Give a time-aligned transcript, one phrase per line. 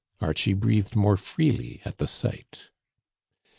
[0.19, 2.71] Archie breathed more freely at the sight.